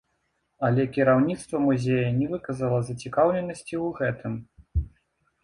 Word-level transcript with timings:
Але 0.69 0.85
кіраўніцтва 0.95 1.59
музея 1.65 2.07
не 2.21 2.25
выказала 2.33 2.79
зацікаўленасці 2.89 3.75
ў 3.83 3.87
гэтым. 4.01 4.33